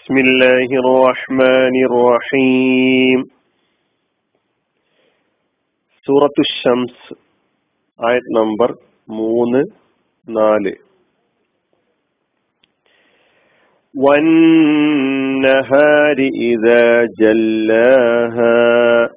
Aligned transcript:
بسم 0.00 0.16
الله 0.18 0.68
الرحمن 0.82 1.74
الرحيم 1.88 3.20
സൂറത്തു 6.06 6.42
ഷംസ് 6.50 7.14
ആയത് 8.00 8.28
നമ്പർ 8.38 8.70
മൂന്ന് 9.18 9.62
നാല് 10.28 10.74
والنهار 14.86 16.18
إذا 16.50 16.84
جلاها 17.20 19.08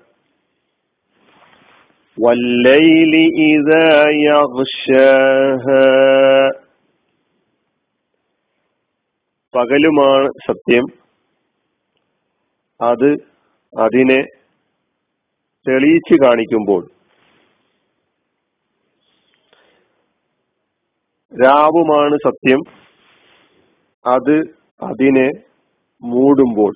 والليل 2.17 3.13
إذا 3.49 3.89
يغشاها 4.27 5.89
പകലുമാണ് 9.54 10.28
സത്യം. 10.46 10.84
അത് 12.80 13.10
അതിനെ 13.72 14.20
തെളിയിച്ചു 15.66 16.14
കാണിക്കുമ്പോൾ 16.24 16.82
രാവുമാണ് 21.32 22.16
സത്യം. 22.16 22.60
അത് 24.04 24.36
അതിനെ 24.82 25.28
മൂടുമ്പോൾ 26.02 26.72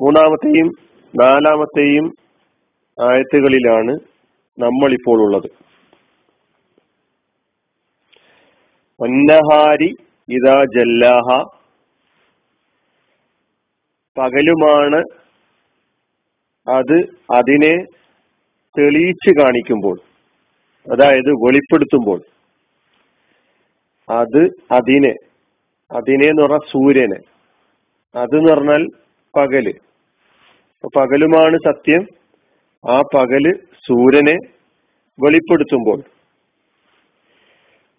മൂന്നാമത്തെയും 0.00 0.68
നാലാമത്തെയും 1.14 2.06
ആയത്തുകളിലാണ് 2.98 3.94
നമ്മളിപ്പോൾ 4.58 5.18
ഉള്ളത്. 5.24 5.48
ഒന്നഹാരി 9.00 9.96
ഇതാ 10.28 10.64
ജല്ലാഹ. 10.64 11.42
പകലുമാണ് 14.18 15.02
അത് 16.70 16.98
അതിനെ 17.34 17.84
തെളിയിച്ചു 18.78 19.42
കാണിക്കുമ്പോൾ 19.42 19.98
അതായത് 20.92 21.30
വെളിപ്പെടുത്തുമ്പോൾ. 21.30 22.20
അത് 24.10 24.48
അതിനെ 24.72 25.14
അതിനെ 25.92 26.26
എന്ന് 26.26 26.42
പറഞ്ഞാൽ 26.42 26.58
സൂര്യനെ. 26.58 27.16
അത് 28.18 28.36
എന്ന് 28.36 28.52
പറഞ്ഞാൽ 28.52 28.86
പകൽ. 29.36 29.74
പകലുമാണ് 30.96 31.56
സത്യം. 31.56 32.06
ആ 32.90 33.00
പകൽ 33.14 33.52
സൂര്യനെ 33.88 34.36
വെളിപ്പെടുത്തുമ്പോൾ. 35.20 36.19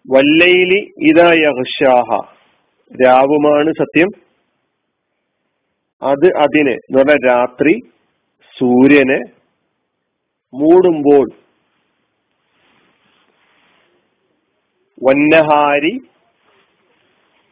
വല്ലയിലി 0.06 0.78
ഇതാ 1.10 1.28
യഹ്ഷാഹ 1.34 2.08
രാവുമാണ് 2.90 3.70
സത്യം. 3.72 4.08
അത് 6.02 6.26
അതിനെ 6.36 6.72
എന്ന് 6.72 6.98
പറഞ്ഞാൽ 6.98 7.20
രാത്രി 7.26 7.74
സൂര്യനെ 8.56 9.18
മൂടുമ്പോൾ 10.54 11.26
വന്നഹാരി 15.02 15.94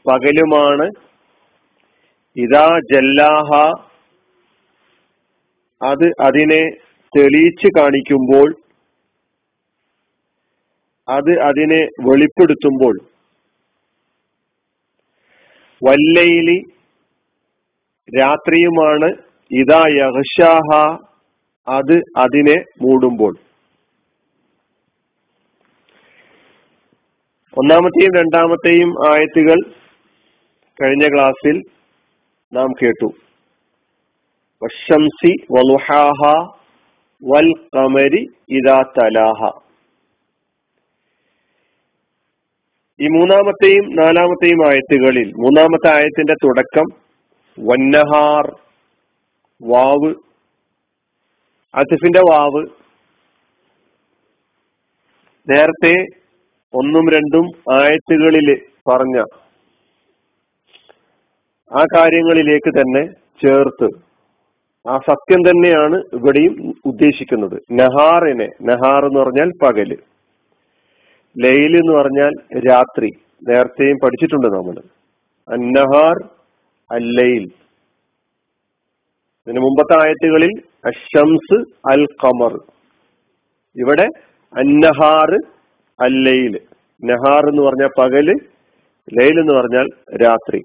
പകലുമാണ് 0.06 0.86
ഇതാ 2.36 2.66
ജല്ലാഹ. 2.92 3.50
അത് 5.80 6.06
അതിനെ 6.20 6.62
തെളിയിച്ച് 7.12 7.68
കാണിക്കുമ്പോൾ 7.78 8.48
അത് 11.10 11.40
അതിനെ 11.40 11.80
വെളിപ്പെടുത്തുമ്പോൾ 12.00 13.00
വല്ലയിലി 15.82 16.58
രാത്രിയുമാണ് 18.20 19.08
ഇതാ 19.50 19.82
യഹ്ഷാഹ 19.88 20.68
അത് 21.68 21.96
അതിനെ 22.16 22.56
മൂടുമ്പോൾ. 22.82 23.32
ഒന്നാമത്തെയും 27.56 28.12
രണ്ടാമത്തെയും 28.14 28.90
ആയത്തുകൾ 29.10 29.58
കഴിഞ്ഞ 30.78 31.06
ക്ലാസ്സിൽ 31.08 31.56
നാം 32.52 32.68
കേട്ടു. 32.82 33.08
വലുഹാഹ 35.50 36.20
വൽ 37.22 37.50
കമരി 37.74 38.22
ഇതാ 38.50 38.82
തലാഹ. 38.98 39.69
ഈ 43.02 43.08
മൂന്നാമത്തെയും 43.08 43.84
നാലാമത്തെയും 43.96 44.66
ആയത്തുകളിൽ 44.68 45.28
മൂന്നാമത്തെ 45.28 45.94
ആയത്തിന്റെ 45.94 46.34
തുടക്കം 46.34 46.86
വന്നഹാർ 47.58 48.46
വാവ് 49.62 50.14
അസിഫിന്റെ 51.74 52.20
വാവ് 52.30 52.66
നേരത്തെ 55.50 55.94
ഒന്നും 56.74 57.08
രണ്ടും 57.10 57.46
ആയത്തുകളിൽ 57.74 58.60
പറഞ്ഞ 58.88 59.18
ആ 61.70 61.84
കാര്യങ്ങളിലേക്ക് 61.96 62.70
തന്നെ 62.78 63.02
ചേർത്ത്. 63.42 63.88
ആ 64.88 64.98
സത്യം 64.98 65.40
തന്നെയാണ് 65.48 65.96
ഇവിടെയും 66.12 66.72
ഉദ്ദേശിക്കുന്നത്. 66.86 67.58
നഹാറിനെ 67.72 68.48
നഹാർ 68.62 69.04
എന്ന് 69.04 69.20
പറഞ്ഞാൽ 69.20 69.50
പകൽ. 69.62 69.96
ലൈൽ 71.36 71.72
എന്ന് 71.76 71.92
പറഞ്ഞാൽ 71.92 72.32
രാത്രി. 72.68 73.10
നേരത്തെയും 73.48 73.98
പഠിച്ചിട്ടുണ്ട് 74.04 74.46
നമ്മൾ. 74.46 74.76
അന്നഹാർ 75.48 76.16
അല്ലയിൽ 76.90 77.44
ഇതിന് 79.46 79.60
മുമ്പത്തെ 79.60 79.94
ആയത്തുകളിൽ 80.04 80.52
അഷംസ് 80.84 81.58
അൽ 81.92 82.02
ഖമർ 82.22 82.54
ഇവിടെ 83.76 84.06
അന്നഹാർ 84.54 85.30
അല്ലയിൽ 85.98 86.54
നഹാർ 87.02 87.42
എന്ന് 87.50 87.62
പറഞ്ഞാൽ 87.62 87.90
പകൽ 87.98 88.26
ലൈൽ 89.18 89.36
എന്ന് 89.40 89.52
പറഞ്ഞാൽ 89.52 89.86
രാത്രി. 90.24 90.60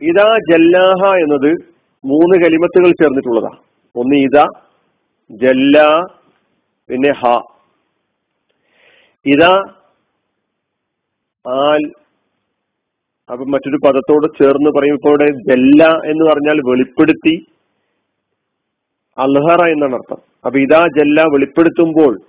ഇതാ 0.00 0.28
ജല്ലാഹ 0.50 1.12
എന്നത് 1.16 1.50
മൂന്ന് 2.04 2.44
കലിമത്തുകൾ 2.44 2.90
ചേർന്നിട്ടുള്ളതാ. 2.90 3.52
ഒന്ന് 3.96 4.16
ഇതാ 4.16 4.46
ജല്ല 5.30 5.76
പിന്നെ 6.88 7.12
ഹ. 7.12 7.42
ഇതാ 9.26 9.74
ആൽ. 11.48 11.92
അപ്പൊ 13.32 13.44
മറ്റൊരു 13.44 13.78
പദത്തോട് 13.86 14.26
ചേർന്ന് 14.42 14.70
പറയും 14.70 14.98
ഇവിടെ 15.04 15.24
ജല്ല 15.24 15.84
എന്ന് 15.84 16.30
പറഞ്ഞാൽ 16.30 16.60
വെളിപ്പെടുത്തി. 16.64 17.46
അൽഹറ 19.18 19.68
എന്നാണ് 19.68 19.94
അർത്ഥം. 19.94 20.22
അപ്പൊ 20.46 20.58
ഇതാ 20.58 20.86
ജല്ല 20.98 21.22
വെളിപ്പെടുത്തുമ്പോൾ. 21.22 22.20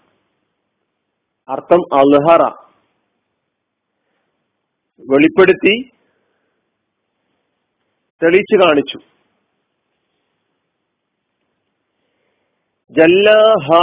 അർത്ഥം 1.50 1.94
അൽഹറ. 1.94 2.71
വെളിപ്പെടുത്തി 5.08 5.74
തെളിയിച്ചു 8.22 8.56
കാണിച്ചു. 8.58 8.98
ജല്ല 12.92 13.28
ഹ 13.68 13.78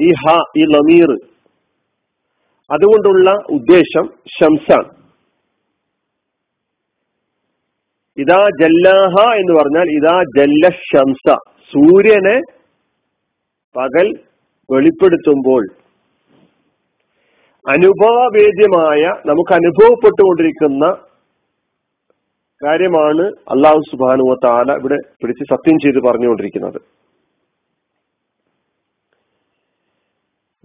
ഈ 0.00 0.08
ഹ 0.22 0.34
ഈ 0.56 0.64
ലമീർ 0.74 1.10
അതുകൊണ്ടുള്ള 2.70 3.28
ഉദ്ദേശം 3.48 4.06
ഷംസാണ് 4.38 4.90
ഇതാ 8.18 8.40
ജല്ലാഹ 8.60 9.14
എന്ന് 9.40 9.52
പറഞ്ഞാൽ 9.52 9.88
ഇതാ 9.90 10.16
ജല്ല 10.38 10.70
ഷംസ 10.88 11.26
സൂര്യനെ 11.72 12.36
പകൽ 13.74 14.06
വെളിപ്പെടുത്തുമ്പോൾ 14.68 15.62
അനുഭവവേദ്യമായ 17.66 19.02
നമുക്ക് 19.28 19.52
അനുഭവപ്പെട്ടുകൊണ്ടിരിക്കുന്ന 19.52 20.84
കാര്യമാണ് 22.62 23.24
അള്ളാഹു 23.54 23.80
സുബാനുവ 23.88 24.34
താല 24.44 24.76
ഇവിടെ 24.80 24.98
പിടിച്ച് 25.20 25.44
സത്യം 25.50 25.76
ചെയ്ത് 25.84 25.98
പറഞ്ഞുകൊണ്ടിരിക്കുന്നത്. 26.06 26.78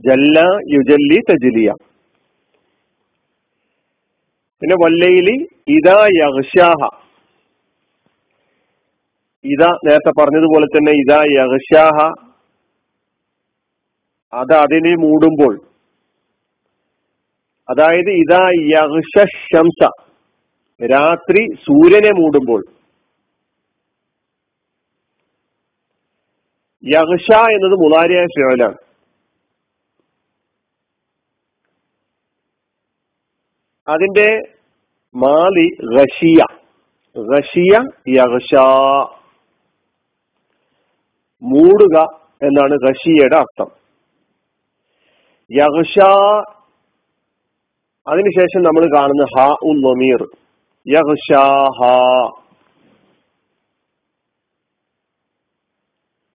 ജല്ല 0.04 0.40
യുജല്ലി 0.76 1.20
തജലിയ. 1.30 1.70
പിന്നെ 4.62 4.76
വല്ലയിലി 4.84 5.36
ഇതാ 5.76 6.00
യഹ്ഷാഹ 6.18 6.82
ഇതാ 9.46 9.70
നേരത്തെ 9.88 10.12
പറഞ്ഞതുപോലെ 10.20 10.68
തന്നെ 10.76 10.92
ഇതാ 11.04 11.22
യഹ്ഷാഹ 11.36 11.98
അത് 14.34 14.54
അതിനെ 14.64 14.94
മൂടുമ്പോൾ 15.06 15.54
അതായത് 17.70 18.12
ഇതാ 18.22 18.44
യംസ 18.72 19.84
രാത്രി 20.82 21.42
സൂര്യനെ 21.56 22.12
മൂടുമ്പോൾ. 22.12 22.62
യഹ്ഷ 26.86 27.28
എന്നത് 27.56 27.76
മുതാരിയായ 27.84 28.26
ഫിയോലാണ് 28.26 28.78
അതിന്റെ 33.88 34.28
മാലി 35.16 35.68
റഷിയ. 35.98 36.42
റഷിയ 37.16 37.74
യഹ്ഷ 38.10 38.52
മൂടുക 41.44 41.96
എന്നാണ് 42.46 42.76
റഷിയയുടെ 42.88 43.36
അർത്ഥം. 43.36 43.70
യഹ്ഷ 45.52 45.96
അതിനുശേഷം 48.08 48.62
നമ്മൾ 48.64 48.84
കാണുന്ന 48.96 49.26
ഹ 49.34 49.56
ഉൻ 49.64 49.78
നമീർ. 49.82 50.22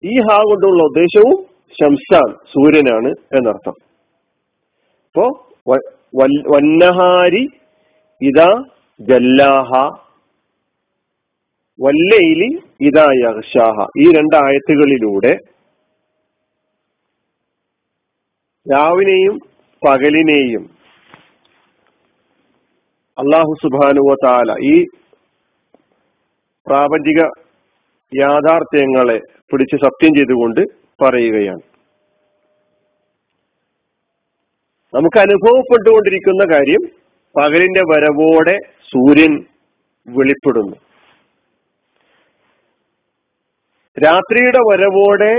ഈ 0.03 0.13
ഹ 0.21 0.37
കൊണ്ടുള്ള 0.49 0.83
ഉദ്ദേശവും 0.83 1.45
ശംസാൻ 1.71 2.27
സൂര്യനാണ് 2.53 3.07
എന്നർത്ഥം. 3.07 3.73
അപ്പോ 5.05 5.25
വന്നഹാരി 6.55 7.49
ഇതാ 8.21 8.63
ജല്ലാഹ. 9.01 9.71
വല്ലയിലി 11.81 12.49
ഇതാ 12.81 13.05
യഹ്ഷാഹ 13.25 13.85
ഈ 13.97 14.05
രണ്ടായത്തുകളിലൂടെ 14.11 15.33
രാവിനെയും 18.73 19.35
പകലിനെയും 19.87 20.76
അള്ളാഹു 23.19 23.53
സുബാനുവ 23.63 24.13
താല 24.23 24.55
ഈ 24.63 24.85
പ്രാപഞ്ചിക 26.67 27.21
യാഥാർത്ഥ്യങ്ങളെ 28.21 29.17
പിടിച്ച് 29.51 29.75
സത്യം 29.75 30.15
ചെയ്തുകൊണ്ട് 30.15 30.61
പറയുകയാണ്. 31.01 31.63
നമുക്ക് 34.93 35.19
അനുഭവപ്പെട്ടുകൊണ്ടിരിക്കുന്ന 35.19 36.43
കാര്യം 36.53 36.83
പകലിന്റെ 37.39 37.83
വരവോടെ 37.91 38.57
സൂര്യൻ 38.91 39.45
വെളിപ്പെടുന്നു. 40.07 40.77
രാത്രിയുടെ 44.05 44.61
വരവോടെ 44.69 45.33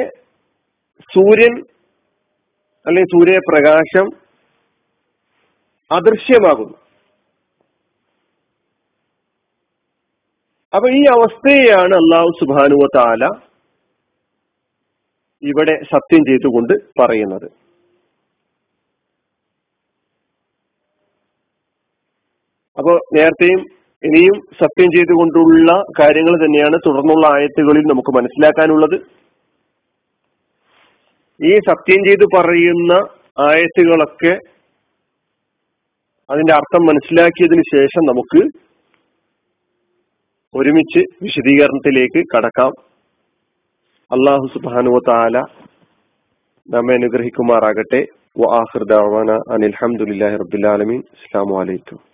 സൂര്യൻ 1.14 1.54
അല്ലെങ്കിൽ 2.86 3.12
സൂര്യപ്രകാശം 3.14 4.06
അദൃശ്യമാകുന്നു. 5.92 6.87
അപ്പൊ 10.72 10.88
ഈ 10.90 11.02
അവസ്ഥയെയാണ് 11.16 11.94
അള്ളാഹു 11.94 12.30
സുബാനുവ 12.40 12.86
താല 12.96 13.24
ഇവിടെ 15.42 15.74
സത്യം 15.84 16.22
ചെയ്തുകൊണ്ട് 16.28 16.74
പറയുന്നത്. 17.00 17.46
അപ്പോൾ 22.78 22.96
നേരത്തെയും 23.16 23.60
ഇനിയും 24.02 24.36
സത്യം 24.60 24.90
ചെയ്തുകൊണ്ടുള്ള 24.96 25.70
കാര്യങ്ങൾ 26.00 26.34
തന്നെയാണ് 26.44 26.76
തുടർന്നുള്ള 26.86 27.26
ആയത്തുകളിൽ 27.36 27.84
നമുക്ക് 27.92 28.12
മനസ്സിലാക്കാനുള്ളത്. 28.18 28.98
ഈ 31.40 31.52
സത്യം 31.70 32.00
ചെയ്തു 32.08 32.26
പറയുന്ന 32.36 32.92
ആയത്തുകളൊക്കെ 33.48 34.34
അതിന്റെ 36.30 36.52
അർത്ഥം 36.54 36.82
മനസ്സിലാക്കിയതിനു 36.86 37.64
ശേഷം 37.74 38.02
നമുക്ക് 38.10 38.40
ഒരുമിച്ച് 40.58 41.04
വിശദീകരണത്തിലേക്ക് 41.22 42.24
കടക്കാം. 42.36 42.72
അള്ളാഹു 44.12 44.46
സുബാനുവല 44.54 45.38
നമ്മെ 46.70 46.94
അനുഗ്രഹിക്കുമാറാകട്ടെ. 46.94 48.06
ആഹിർ 48.54 48.84
ദാവാന 48.84 49.30
റബുലാലമീൻ 50.36 50.98
അസ്സാം 50.98 51.46
വലൈക്കും 51.50 52.07